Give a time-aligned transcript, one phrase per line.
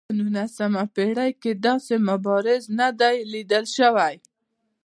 [0.07, 4.15] په نولسمه پېړۍ کې داسې مبارز نه دی لیدل شوی.